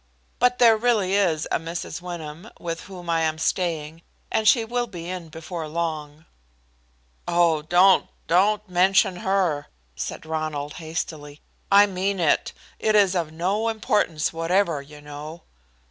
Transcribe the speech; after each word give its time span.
But 0.39 0.57
there 0.57 0.75
really 0.75 1.13
is 1.13 1.47
a 1.51 1.59
Mrs. 1.59 2.01
Wyndham, 2.01 2.49
with 2.59 2.81
whom 2.89 3.07
I 3.07 3.21
am 3.21 3.37
staying, 3.37 4.01
and 4.31 4.47
she 4.47 4.65
will 4.65 4.87
be 4.87 5.07
in 5.07 5.29
before 5.29 5.67
long." 5.67 6.25
"Oh 7.27 7.61
don't 7.61 8.09
don't 8.25 8.67
mention 8.67 9.17
her," 9.17 9.67
said 9.95 10.25
Ronald, 10.25 10.73
hastily, 10.81 11.39
"I 11.71 11.85
mean 11.85 12.19
it 12.19 12.51
it 12.79 12.95
is 12.95 13.13
of 13.15 13.31
no 13.31 13.69
importance 13.69 14.33
whatever, 14.33 14.81
you 14.81 15.01
know." 15.01 15.43